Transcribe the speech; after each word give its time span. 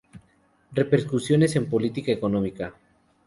Repercusiones 0.73 1.55
en 1.57 1.69
política 1.69 2.11
económica. 2.11 2.73